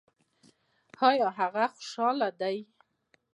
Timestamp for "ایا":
1.09-1.27